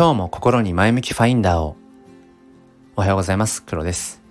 [0.00, 1.76] 今日も心に前向きファインダーを。
[2.96, 3.62] おはようございます。
[3.62, 4.22] 黒です。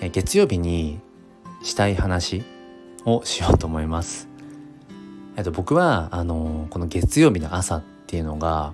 [0.00, 0.98] え月曜日に
[1.62, 2.42] したい話
[3.04, 4.30] をしようと思います。
[5.36, 8.72] えっと僕はあのこの月曜日の朝っていうのが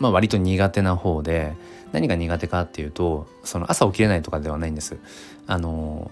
[0.00, 1.54] まあ割と苦手な方で
[1.92, 4.98] 何が苦手かっていうとその朝起きれないとかではないんです。
[5.46, 6.10] あの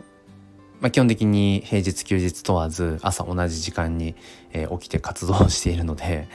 [0.80, 4.14] まあ、基本的に平日休日問わず朝同じ時間に、
[4.52, 6.28] えー、起きて活動しているので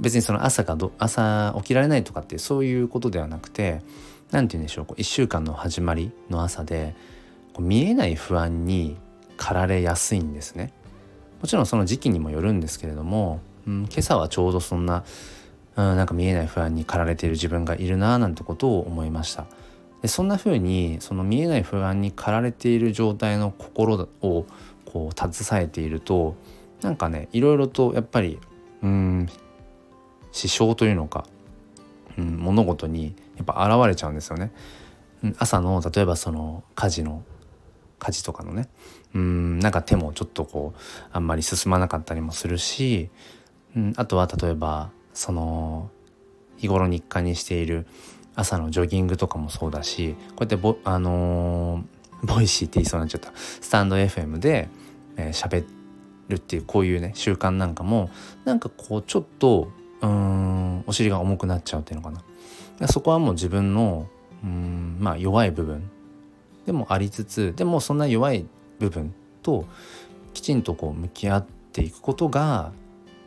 [0.00, 3.82] 別にその朝がど朝起きられないとかってそういうことではなくて
[4.30, 6.94] 何て言うんでしょうこう1週間の始まりの朝で
[7.52, 8.96] こう見えない不安に
[9.36, 10.72] 駆られやすいんですね。
[11.40, 15.04] もちろんその時期にもよるんですけれども、うん、今朝はちょうどそんな、
[15.76, 19.46] うん、なんか見えない不安に駆られている自分がいるなぁなんてことを思いました。
[20.02, 24.46] でそんな風にその見えない不安に駆られている状態の心を
[24.86, 26.36] こう携えていると
[26.82, 28.38] なんかねいろいろとやっぱり
[28.82, 29.28] うん
[30.32, 31.26] 支障というのか、
[32.18, 34.52] うん、物事にやっぱ現れちゃうんですよね。
[35.38, 37.22] 朝の例えばその家事の
[37.98, 38.68] 家事とかのね
[39.14, 40.80] うんなんか手もちょっとこう
[41.12, 43.10] あんまり進まなかったりもするし、
[43.76, 45.90] うん、あとは例えばその
[46.56, 47.86] 日頃日課にしている
[48.34, 54.68] 朝のジョギングとかもそうだしこうやってボ,、あのー、ボイシーって言いそうになっちゃったスタンド FM で
[55.16, 55.66] 喋、えー、
[56.28, 58.10] るっていうこういうね習慣なんかも
[58.44, 59.70] なんかこうちょっと
[60.02, 62.22] うんお尻が重くなっちゃうっていうのか
[62.78, 62.88] な。
[62.88, 64.08] そこはもう自分の
[64.42, 65.90] うんまあ弱い部分。
[66.66, 68.46] でもありつつでもそんな弱い
[68.78, 69.66] 部分と
[70.34, 72.72] きちんとこう向き合っていくことがや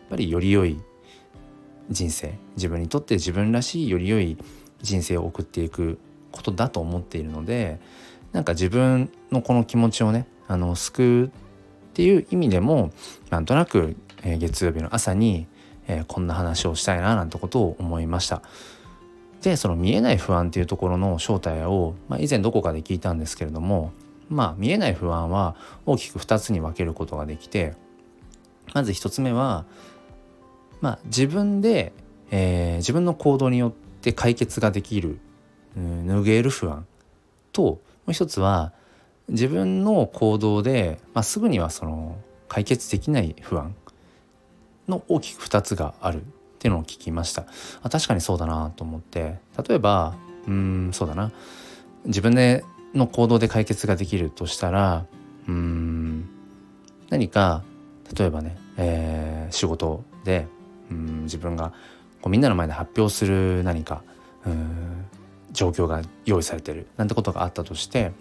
[0.05, 0.79] っぱりより良い
[1.89, 2.37] 人生。
[2.55, 4.37] 自分にとって自分らしいより良い
[4.81, 5.97] 人生を送っていく
[6.31, 7.79] ことだと思っているので
[8.31, 11.29] なんか自分のこの気持ちをねあの救うっ
[11.93, 12.91] ていう意味でも
[13.29, 15.45] なんとなく、えー、月曜日の朝に、
[15.87, 18.41] えー、こんな話をしたいななんてことを思いました。
[19.43, 23.91] でその見えない不安っていうところの正体を、まあ、以前どこかで聞いたんですけれども
[24.29, 25.55] まあ見えない不安は
[25.85, 27.75] 大きく2つに分けることができて
[28.73, 29.65] まず1つ目は、
[30.79, 31.91] まあ、自分で、
[32.31, 35.19] えー、自分の行動によって解決ができる、
[35.75, 36.87] うん、拭える不安
[37.51, 38.71] ともう一つは
[39.27, 42.17] 自分の行動で、まあ、すぐにはその
[42.47, 43.75] 解決できない不安
[44.87, 46.25] の大きく2つがあるっ
[46.59, 47.45] ていうのを聞きました。
[47.81, 49.39] あ確かにそうだなと思って。
[49.67, 50.15] 例えば
[50.47, 51.31] うんそうだな。
[52.05, 52.63] 自分で
[52.93, 55.05] の行動で解決ができるとしたら
[55.47, 56.29] うん
[57.09, 57.63] 何か
[58.17, 60.47] 例えばね、えー、仕事で
[60.91, 61.71] うん自分が
[62.21, 64.03] こうみんなの前で発表する何か
[65.51, 68.11] 状況が用意されてるなんてことがあったとして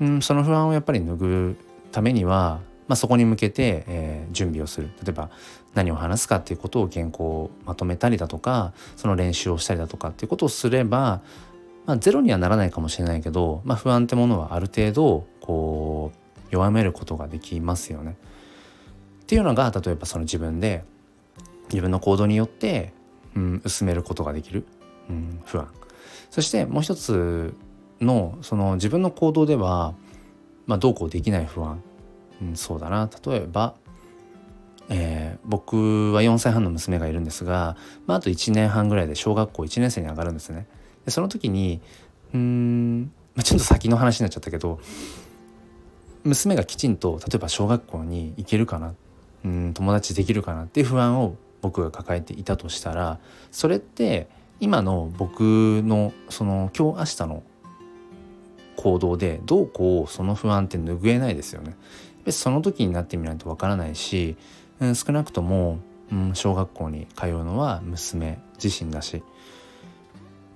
[0.00, 1.56] うんその不安をやっぱり拭う
[1.90, 4.88] ためには、まあ、そこに向けて、えー、準備をする。
[5.04, 5.30] 例えば
[5.74, 11.20] 何を話すかっていうことを原稿をまとめたりだとかその練習をしたりだとかっていうことをすれば、
[11.86, 18.16] まあ、ゼロにはならないかもしれないけど、まあ、不安ってものはある程度こう弱めることができますよね。
[19.22, 20.84] っていうのが例えばその自分で
[21.68, 22.94] 自分の行動によって
[23.38, 24.66] うん、薄めることができる、
[25.08, 25.68] うん、不安。
[26.30, 27.54] そしてもう一つ
[28.00, 29.94] のその自分の行動では、
[30.66, 31.82] まあ、どうこうできない不安、
[32.44, 33.74] ん、そうだな例えば、
[34.88, 37.76] えー、僕は4歳半の娘がいるんですが、
[38.06, 40.66] まあ、あと1年半ぐらいで小学校1年生に上がるんですね。
[41.04, 41.80] でその時に
[42.34, 44.80] うん、まあ、ちょっと先の話になっちゃったけど
[46.24, 48.94] 娘がきちんと例えば小学校に行けるかな
[49.44, 53.18] うん友達できるかなっていう不安を僕が抱えていたとしたら
[53.50, 54.28] それって
[54.60, 57.42] 今の僕のその今日明日の
[58.76, 61.76] 行動でどうこうその不安って拭えないですよね。
[62.32, 64.36] その時になってみないとわからないし、
[64.80, 65.78] うん、少なくとも、
[66.12, 69.22] うん、小学校に通うのは娘自身だし、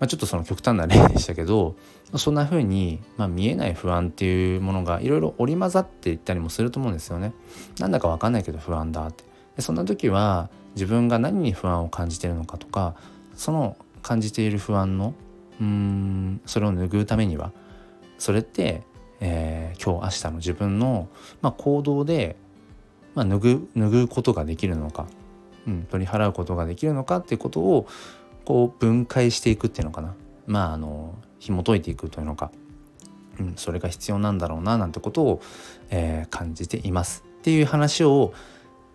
[0.00, 1.76] まあ、ちょっとその極端な例でしたけど
[2.16, 7.32] そんな風に、まあ、見えない不安っていうものがいろいろ織り交ざっていったりもすると思うんですよね。
[7.78, 9.24] なんだかわかんないけど不安だって。
[9.56, 12.94] でそんな時は自分が何に不安を感じてるのかとか
[13.34, 15.14] その感じている不安の
[15.60, 17.52] うんそれを拭うためには
[18.18, 18.82] それって、
[19.24, 21.08] えー、今日明日の自分の、
[21.42, 22.36] まあ、行動で、
[23.14, 25.06] まあ、拭拭うことができるのか、
[25.66, 27.86] うん、取り払うことができるのかっていうことを
[28.44, 30.14] こう分解していくっていうのかな。
[30.46, 32.50] まああの紐解いていくというのか、
[33.38, 35.40] うん、それが必要なんだろうななんてことを、
[35.90, 37.24] えー、感じています。
[37.38, 38.34] っていう話を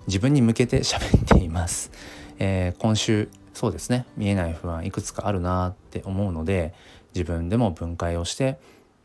[0.07, 1.91] 自分に向けて喋っています、
[2.39, 4.05] えー、今週そうですね。
[4.17, 6.73] 見えない不安いくつかあるなって思うので
[7.15, 8.59] 自分でも分解をして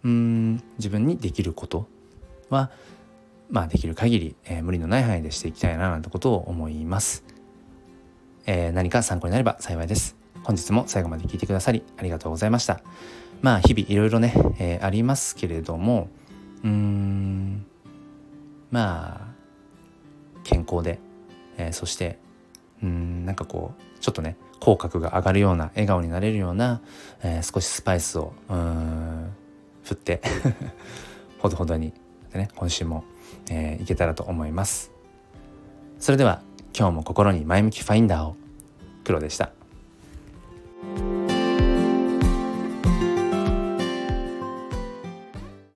[0.04, 1.86] うん自分にできること
[2.50, 2.70] は
[3.50, 7.24] まあできる限り、えー、無理のない範囲でしていきたいななんてことを思います、
[8.46, 10.16] えー、何か参考になれば幸いです。
[10.44, 12.80] 本日も最後まで聞いてくださりありがとうございました。
[13.42, 16.08] まあ日々いろいろね、えー、ありますけれども
[16.64, 17.64] うん
[18.70, 19.32] まあ
[20.44, 20.98] 健康で、
[21.58, 22.18] えー、そして
[22.82, 26.80] うんなんかこうちょっとね口角が上がるような笑顔になれるような、
[27.22, 29.32] えー、少しスパイスをうん
[29.82, 30.20] 振って
[31.38, 31.92] ほどほどに
[32.32, 33.04] でね今週も、
[33.50, 34.90] えー、いけたらと思います。
[35.98, 36.42] それでは
[36.76, 38.36] 今日も心に前向きファインダーを
[39.04, 39.50] 黒でした。